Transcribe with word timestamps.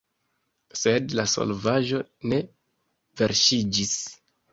Sed 0.83 1.11
la 1.19 1.25
solvaĵo 1.33 1.99
ne 2.31 2.39
verŝiĝis. 3.21 3.93